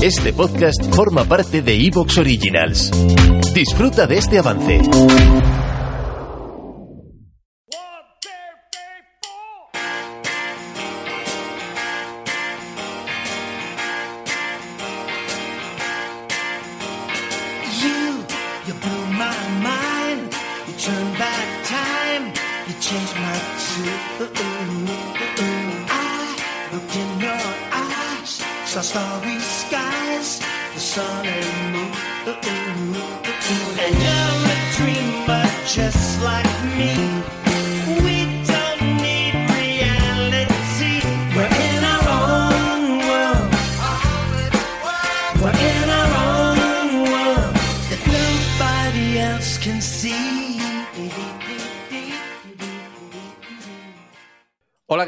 [0.00, 2.88] Este podcast forma parte de Evox Originals.
[3.52, 4.80] Disfruta de este avance.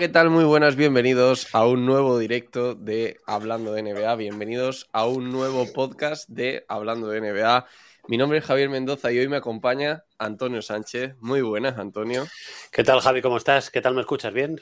[0.00, 0.30] ¿Qué tal?
[0.30, 5.70] Muy buenas, bienvenidos a un nuevo directo de Hablando de NBA, bienvenidos a un nuevo
[5.74, 7.66] podcast de Hablando de NBA.
[8.08, 11.16] Mi nombre es Javier Mendoza y hoy me acompaña Antonio Sánchez.
[11.20, 12.26] Muy buenas, Antonio.
[12.72, 13.20] ¿Qué tal, Javi?
[13.20, 13.70] ¿Cómo estás?
[13.70, 14.32] ¿Qué tal me escuchas?
[14.32, 14.58] ¿Bien?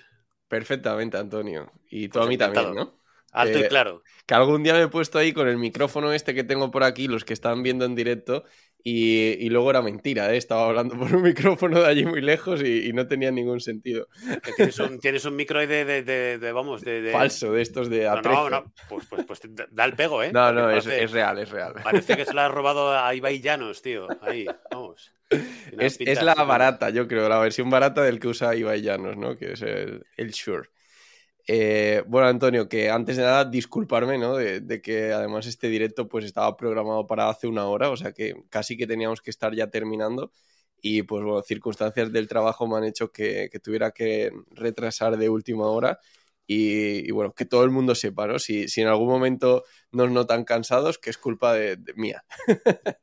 [0.48, 1.70] Perfectamente, Antonio.
[1.88, 2.86] Y tú Pues a mí también, encantado.
[2.86, 2.98] ¿no?
[3.32, 4.02] Alto Eh, y claro.
[4.26, 7.08] Que algún día me he puesto ahí con el micrófono este que tengo por aquí,
[7.08, 8.44] los que están viendo en directo,
[8.84, 10.36] y, y luego era mentira, ¿eh?
[10.36, 14.06] Estaba hablando por un micrófono de allí muy lejos y, y no tenía ningún sentido.
[14.56, 17.10] Tienes, un, tienes un micro ahí de, de, de- de- vamos, de...
[17.12, 18.72] Falso, de estos de No, no, no.
[18.88, 19.40] Pues, pues, pues
[19.72, 20.30] da el pego, ¿eh?
[20.32, 21.74] No, no, es, parece, es real, es real.
[21.82, 24.08] parece que se lo has robado a Ibai Llanos, tío.
[24.22, 25.12] Ahí, vamos.
[25.78, 29.36] Es, es la barata, yo creo, la versión barata del que usa Ibai Llanos, ¿no?
[29.36, 30.70] Que es el, el Shure.
[31.50, 34.36] Eh, bueno, Antonio, que antes de nada, disculparme, ¿no?
[34.36, 38.34] De, que además este directo pues estaba programado para hace una hora, o sea que
[38.50, 40.30] casi que teníamos que estar ya terminando.
[40.82, 45.28] Y pues bueno, circunstancias del trabajo me han hecho que, que tuviera que retrasar de
[45.30, 45.98] última hora.
[46.50, 48.38] Y, y bueno, que todo el mundo sepa, ¿no?
[48.38, 52.24] Si, si en algún momento nos notan cansados, que es culpa de, de mía.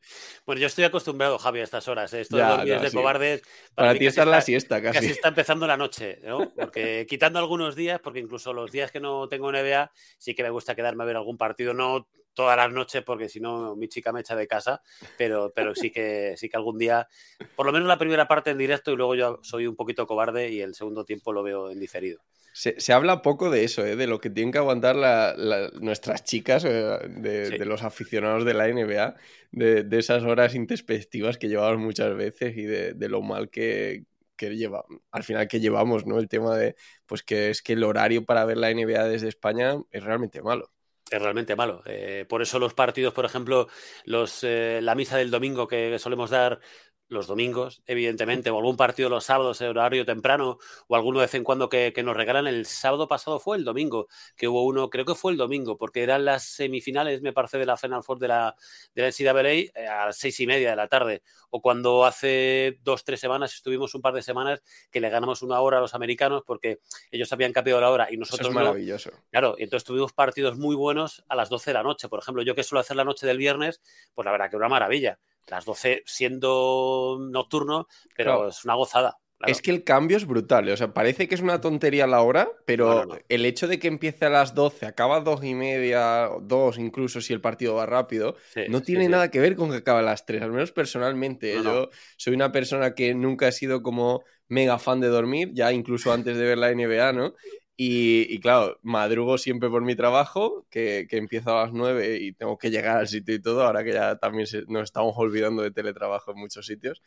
[0.46, 2.14] Bueno, yo estoy acostumbrado, Javi, a estas horas.
[2.14, 2.22] ¿eh?
[2.22, 2.96] Esto Ya, no, de sí.
[2.96, 3.42] cobardes...
[3.76, 5.12] Para ti casi esta es la está- siesta, Casi casi.
[5.12, 6.52] está empezando la noche, ¿no?
[6.56, 10.50] Porque quitando algunos días, porque incluso los días que no tengo NBA, sí que me
[10.50, 14.12] gusta quedarme a ver algún partido, no todas las noches, porque si no mi chica
[14.12, 14.82] me echa de casa,
[15.18, 17.08] pero, pero sí que sí que algún día,
[17.56, 20.50] por lo menos la primera parte en directo y luego yo soy un poquito cobarde
[20.50, 22.22] y el segundo tiempo lo veo en diferido.
[22.58, 23.98] Se, se habla poco de eso, ¿eh?
[23.98, 27.58] de lo que tienen que aguantar la- la- nuestras chicas, eh, de, Sí.
[27.58, 29.16] de los aficionados de la NBA,
[29.52, 34.06] de, de esas horas introspectivas que llevamos muchas veces y de, de lo mal que,
[34.38, 36.18] que lleva, al final que llevamos, ¿no?
[36.18, 39.76] El tema de, pues que es que el horario para ver la NBA desde España
[39.92, 40.72] es realmente malo.
[41.12, 41.84] Es realmente malo.
[41.86, 43.68] Eh, por eso los partidos, por ejemplo,
[44.06, 46.60] los, eh, la misa del domingo que solemos dar
[47.08, 50.58] los domingos, evidentemente, o algún partido los sábados en horario temprano,
[50.88, 52.48] o alguno de vez en cuando que, que nos regalan.
[52.48, 56.04] El sábado pasado fue el domingo, que hubo uno, creo que fue el domingo, porque
[56.04, 58.56] eran las semifinales, me parece, de la Final Four de la,
[58.94, 61.22] de la NCAA eh, a las seis y media de la tarde.
[61.50, 64.62] O cuando hace dos, tres semanas, estuvimos un par de semanas
[64.92, 66.80] que le ganamos una hora a los americanos porque
[67.12, 68.60] ellos habían cambiado la hora y Eso nosotros es no.
[68.60, 69.12] maravilloso.
[69.32, 72.10] Claro, y entonces tuvimos partidos muy buenos a las 12 de la noche.
[72.10, 73.82] Por ejemplo, yo que suelo hacer la noche del viernes,
[74.14, 75.20] pues la verdad que una maravilla.
[75.48, 78.50] Las 12 siendo nocturno, pero Claro.
[78.50, 79.18] es una gozada.
[79.38, 79.52] claro.
[79.52, 80.70] Es que el cambio es brutal.
[80.70, 83.20] O sea, parece que es una tontería la hora, pero No, no, no.
[83.30, 87.22] el hecho de que empiece a las 12, acaba a dos y media, dos incluso
[87.22, 89.10] si el partido va rápido, Sí, no tiene sí.
[89.12, 91.62] nada que ver con que acabe a las 3, al menos personalmente.
[91.64, 96.12] Yo soy una persona que nunca he sido como mega fan de dormir, ya incluso
[96.12, 97.34] antes de ver la NBA, ¿no?
[97.78, 102.32] Y, y claro, madrugo siempre por mi trabajo, que, que empieza a las 9 y
[102.34, 105.62] tengo que llegar al sitio y todo, ahora que ya también se- nos estamos olvidando
[105.62, 107.02] de teletrabajo en muchos sitios.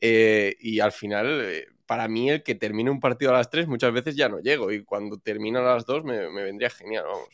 [0.00, 3.66] Eh, y al final, eh, para mí, el que termine un partido a las 3
[3.68, 4.72] muchas veces ya no llego.
[4.72, 7.28] Y cuando termina a las 2 me, me vendría genial, vamos.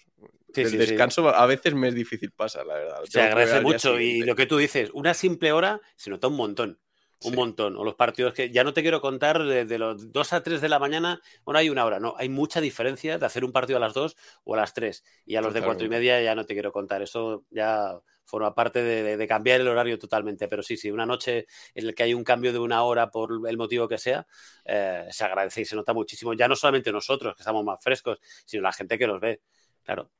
[0.54, 0.76] Sí, el sí, sí.
[0.78, 3.00] descanso a veces me es difícil pasar, la verdad.
[3.00, 3.98] Lo Se agradece mucho.
[4.00, 6.78] Y lo que tú dices, una simple hora se nota un montón.
[7.24, 7.36] Un Sí.
[7.36, 7.76] montón.
[7.76, 10.60] O los partidos que ya no te quiero contar de, de los 2 a 3
[10.60, 13.76] de la mañana, bueno, hay una hora, no, hay mucha diferencia de hacer un partido
[13.78, 15.02] a las 2 o a las 3.
[15.26, 17.02] Y a los de 4 y media ya no te quiero contar.
[17.02, 20.48] Eso ya forma parte de, de- de cambiar el horario totalmente.
[20.48, 23.30] Pero sí, sí, una noche en la que hay un cambio de una hora por
[23.48, 24.26] el motivo que sea,
[24.64, 26.32] eh, se agradece y se nota muchísimo.
[26.34, 29.40] Ya no solamente nosotros, que estamos más frescos, sino la gente que los ve.
[29.82, 30.10] Claro.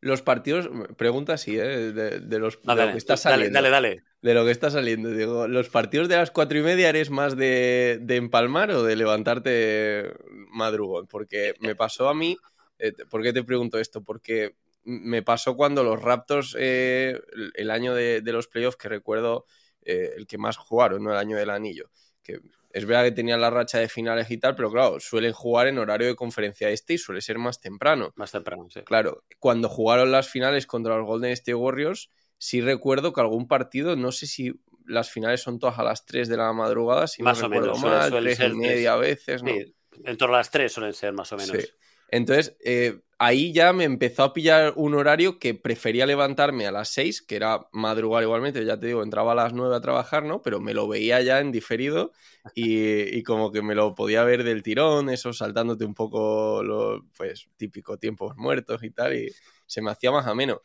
[0.00, 1.92] Los partidos, pregunta así, ¿eh?
[1.92, 3.56] De, de los, No, de lo dale, que está dale, saliendo.
[3.56, 4.02] dale, dale.
[4.24, 5.10] De lo que está saliendo.
[5.10, 8.96] Digo, ¿los partidos de las cuatro y media eres más de, de empalmar o de
[8.96, 10.14] levantarte
[10.50, 11.06] madrugón?
[11.08, 12.38] Porque me pasó a mí.
[12.78, 14.02] eh, ¿Por qué te pregunto esto?
[14.02, 17.20] Porque me pasó cuando los Raptors, eh,
[17.54, 19.44] el- año de, de los playoffs, que recuerdo
[19.82, 21.10] eh, el que más jugaron, ¿no?
[21.12, 21.90] El año del anillo.
[22.22, 25.68] que es verdad que tenían la racha de finales y tal, pero claro, suelen jugar
[25.68, 28.12] en horario de conferencia este y suele ser más temprano.
[28.16, 28.80] Más temprano, sí.
[28.82, 33.96] Claro, cuando jugaron las finales contra los Golden State Warriors, sí recuerdo que algún partido,
[33.96, 34.52] no sé si
[34.86, 37.74] las finales son todas a las 3 de la madrugada, si Más no o recuerdo
[37.74, 39.50] menos, mal, suelen 3 ser y media a veces, ¿no?
[39.50, 41.56] Sí, en torno a las 3 suelen ser más o menos.
[41.56, 41.68] Sí.
[42.10, 46.90] Entonces, eh, ahí ya me empezó a pillar un horario que prefería levantarme a las
[46.90, 50.42] 6, que era madrugar igualmente, ya te digo, entraba a las 9 a trabajar, ¿no?
[50.42, 52.12] Pero me lo veía ya en diferido
[52.54, 57.04] y, y como que me lo podía ver del tirón, eso saltándote un poco lo,
[57.16, 59.34] pues, típico tiempos muertos y tal, y
[59.66, 60.60] se me hacía más ameno.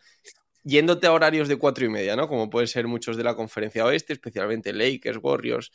[0.64, 2.28] Yéndote a horarios de cuatro y media, ¿no?
[2.28, 5.72] Como pueden ser muchos de la conferencia oeste, especialmente Lakers, Warriors.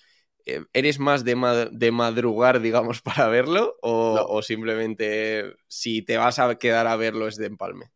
[0.46, 3.76] eh, ¿Eres más de, ma- de madrugar, digamos, para verlo?
[3.82, 4.26] O, No.
[4.28, 7.86] o simplemente si te vas a quedar a verlo es de empalme?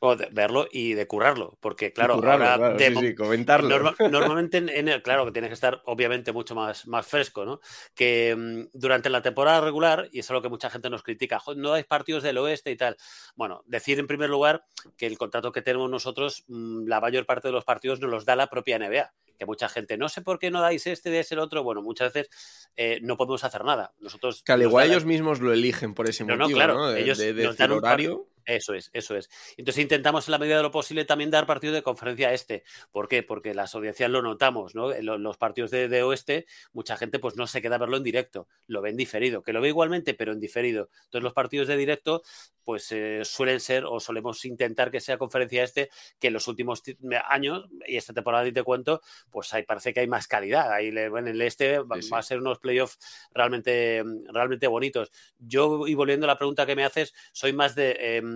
[0.00, 3.68] O de verlo y de currarlo, porque claro, currarlo, ahora claro, de sí, comentarlo.
[3.68, 7.60] Norma- normalmente, en, el- claro, que tiene que estar obviamente mucho más, más fresco, ¿no?
[7.94, 11.38] Que mm, durante la temporada regular, y eso es lo que mucha gente nos critica,
[11.38, 12.96] "Jo, no hay partidos del oeste y tal.
[13.34, 14.64] Bueno, decir en primer lugar
[14.96, 18.24] que el contrato que tenemos nosotros, mm, la mayor parte de los partidos nos los
[18.24, 19.12] da la propia NBA.
[19.36, 21.64] Que mucha gente, no sé por qué no dais este, dais el otro.
[21.64, 23.92] Bueno, muchas veces eh, no podemos hacer nada.
[23.98, 24.44] Nosotros.
[24.44, 26.90] Que al nos igual ellos mismos lo eligen por ese No, no, motivo, claro, ¿no?
[26.90, 28.28] De, ellos de nos decir dan un horario.
[28.46, 29.30] Eso es, eso es.
[29.56, 32.62] Entonces intentamos en la medida de lo posible también dar partidos de conferencia este.
[32.92, 33.22] ¿Por qué?
[33.22, 34.92] Porque las audiencias lo notamos, ¿no?
[34.92, 37.96] En lo- los partidos de, de oeste, mucha gente pues no se queda a verlo
[37.96, 40.90] en directo, lo ven diferido, que lo ve igualmente, pero en diferido.
[41.04, 42.22] Entonces los partidos de directo,
[42.64, 45.88] pues eh, suelen ser o solemos intentar que sea conferencia este,
[46.18, 46.98] que en los últimos ti-
[47.28, 49.00] años, y esta temporada y te cuento,
[49.30, 50.70] pues ahí parece que hay más calidad.
[50.72, 52.10] Ahí le- en el este va, Sí, sí.
[52.10, 52.98] va a ser unos playoffs
[53.32, 54.02] realmente,
[54.32, 55.10] realmente bonitos.
[55.38, 58.33] Yo, y volviendo a la pregunta que me haces, soy más de, em,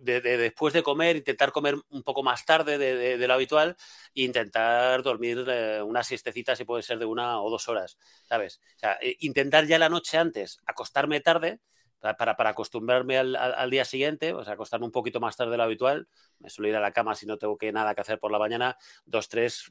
[0.00, 3.76] de después de comer, intentar comer un poco más tarde de, lo habitual
[4.14, 8.60] e intentar dormir eh, una siestecita, si puede ser de una o dos horas, ¿sabes?
[8.76, 11.60] O sea, eh, intentar ya la noche antes acostarme tarde
[12.00, 15.56] para, para, acostumbrarme al, al- día siguiente, o sea, acostarme un poquito más tarde de
[15.58, 16.08] lo habitual.
[16.40, 18.40] Me suelo ir a la cama si no tengo que nada que hacer por la
[18.40, 19.70] mañana, dos, tres,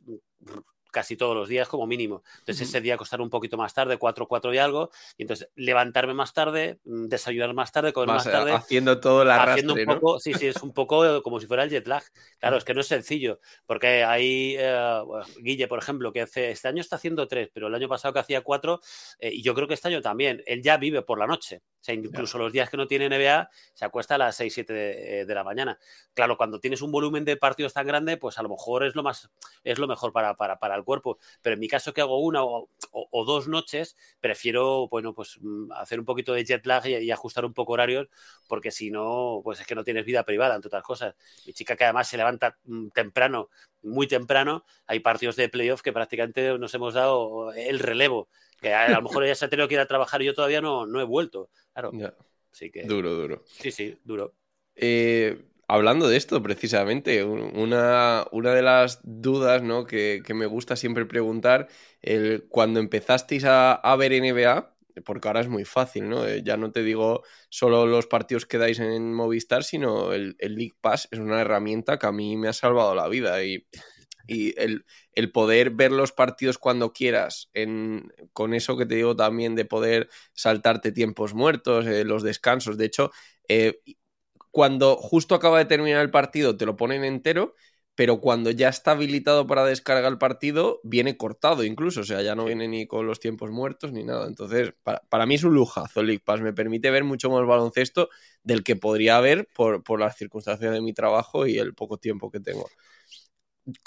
[0.92, 2.24] casi todos los días como mínimo.
[2.40, 6.14] Entonces ese día acostarme un poquito más tarde, cuatro, cuatro y algo, y entonces levantarme
[6.14, 9.86] más tarde, mm, desayunar más tarde, comer Más, más tarde haciendo todo arrastre, haciendo un
[9.86, 10.00] ¿no?
[10.00, 12.04] poco, sí, sí, es un poco como si fuera el jet lag.
[12.40, 16.52] Claro, es que no es sencillo, porque hay eh, bueno, Guille, por ejemplo, que hace,
[16.52, 18.80] este año está haciendo tres, pero el año pasado que hacía cuatro,
[19.20, 21.62] eh, y yo creo que este año también, él ya vive por la noche.
[21.81, 24.72] O sea, incluso los días que no tiene NBA, se acuesta a las 6, 7
[24.72, 25.80] de, eh, de la mañana.
[26.13, 29.01] Claro, cuando tienes un volumen de partidos tan grande, pues a lo mejor es lo
[29.01, 29.31] más,
[29.63, 31.18] es lo mejor para, para, para el cuerpo.
[31.42, 35.38] Pero en mi caso, que hago una o, o- o dos noches, prefiero, bueno, pues
[35.42, 38.08] mm, hacer un poquito de jet lag y, y ajustar un poco horarios,
[38.48, 41.16] porque si no, pues es que no tienes vida privada, entre otras cosas.
[41.46, 43.50] Mi chica que además se levanta mm, temprano,
[43.82, 48.30] muy temprano, hay partidos de playoff que prácticamente nos hemos dado el relevo.
[48.60, 50.34] Que a, a lo mejor ella se ha tenido que ir a trabajar y yo
[50.34, 51.50] todavía no, no he vuelto.
[51.74, 51.98] Claro,
[52.52, 53.46] así que Duro, duro.
[53.58, 54.36] sí, sí, duro.
[54.76, 55.38] Eh,
[55.73, 59.85] hablando de esto, precisamente, un- una, una de las dudas ¿no?
[59.85, 61.68] que, que me gusta siempre preguntar,
[62.01, 64.73] el, cuando empezasteis a, a ver NBA,
[65.06, 66.27] porque ahora es muy fácil, ¿no?
[66.27, 70.56] Eh, ya no te digo solo los partidos que dais en Movistar, sino el, el
[70.56, 73.65] League Pass es una herramienta que a mí me ha salvado la vida y,
[74.27, 79.15] y el, el poder ver los partidos cuando quieras, en, con eso que te digo
[79.15, 83.12] también de poder saltarte tiempos muertos, eh, los descansos, de hecho...
[83.47, 83.81] eh,
[84.51, 87.56] cuando justo acaba de terminar el partido te lo ponen entero,
[87.95, 92.35] pero cuando ya está habilitado para descargar el partido viene cortado incluso, o sea, ya
[92.35, 94.28] no viene ni con los tiempos muertos ni nada.
[94.28, 98.09] Entonces, para, para mí es un lujazo League Pass, me permite ver mucho más baloncesto
[98.44, 102.31] del que podría haber por, por las circunstancias de mi trabajo y el poco tiempo
[102.31, 102.68] que tengo.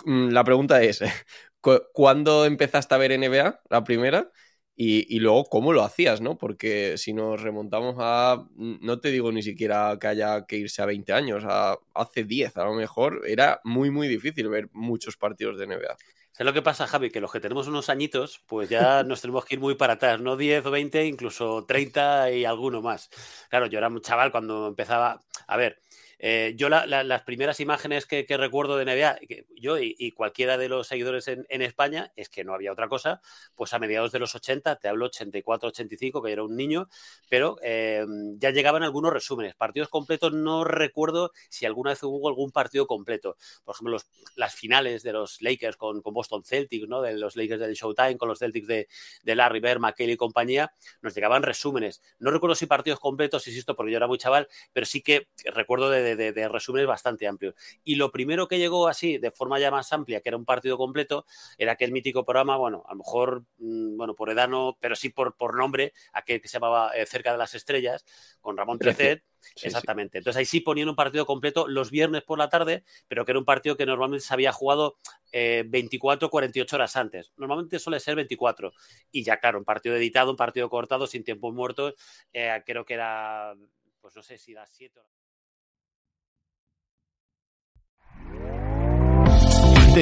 [0.05, 1.01] Mm, La pregunta es,
[1.61, 3.61] ¿cu- ¿cuándo empezaste a ver NBA?
[3.71, 4.31] La primera.
[4.77, 6.37] Y, luego, ¿cómo lo hacías, no?
[6.37, 10.87] Porque si nos remontamos a, no te digo ni siquiera que haya que irse a
[10.87, 15.59] 20 años, a hace 10 a lo mejor, era muy, muy difícil ver muchos partidos
[15.59, 15.97] de NBA.
[16.37, 17.11] ¿Sabes lo que pasa, Javi?
[17.11, 20.21] Que los que tenemos unos añitos, pues ya nos tenemos que ir muy para atrás,
[20.21, 23.09] no 10 o 20, incluso 30 y alguno más.
[23.49, 25.21] Claro, yo era un chaval cuando empezaba.
[25.47, 25.79] A ver,
[26.19, 29.19] eh, yo la- la- las primeras imágenes que, recuerdo de NBA,
[29.57, 33.21] yo y, cualquiera de los seguidores en, España, es que no había otra cosa,
[33.55, 36.89] pues a mediados de los 80, te hablo 84, 85, que yo era un niño,
[37.29, 38.05] pero eh,
[38.37, 39.55] ya llegaban algunos resúmenes.
[39.55, 43.37] Partidos completos no recuerdo si alguna vez hubo algún partido completo.
[43.65, 43.99] Por ejemplo,
[44.37, 47.03] las finales de los Lakers con, Boston Celtics, ¿no?
[47.03, 48.89] de los Lakers del Showtime, con los Celtics de,
[49.25, 52.03] Larry Bird, McHale y compañía, nos llegaban resúmenes.
[52.19, 55.91] No recuerdo si partidos completos, insisto, porque yo era muy chaval, pero sí que recuerdo
[55.91, 57.55] de de, de, de resúmenes bastante amplios.
[57.83, 60.77] Y lo primero que llegó así, de forma ya más amplia, que era un partido
[60.77, 61.27] completo,
[61.59, 65.09] era aquel mítico programa, bueno, a lo mejor, mm, bueno, por edad no, pero sí
[65.09, 68.05] por, por nombre, aquel que se llamaba eh, Cerca de las Estrellas,
[68.41, 69.23] con Ramón Trecet.
[69.55, 70.19] Sí, Exactamente.
[70.19, 73.39] Entonces ahí sí ponían un partido completo los viernes por la tarde, pero que era
[73.39, 74.97] un partido que normalmente se había jugado
[75.33, 77.33] eh, 24 48 horas antes.
[77.37, 78.73] Normalmente suele ser 24.
[79.11, 81.95] Y ya, claro, un partido editado, un partido cortado, sin tiempos muertos,
[82.33, 83.55] eh, creo que era,
[84.01, 85.24] pues no sé si las 7 horas.